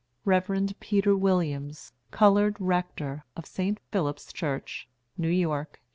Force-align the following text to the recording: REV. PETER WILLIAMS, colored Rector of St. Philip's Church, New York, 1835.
REV. 0.25 0.73
PETER 0.79 1.15
WILLIAMS, 1.15 1.91
colored 2.09 2.55
Rector 2.59 3.23
of 3.37 3.45
St. 3.45 3.77
Philip's 3.91 4.33
Church, 4.33 4.89
New 5.15 5.27
York, 5.29 5.77
1835. 5.85 5.89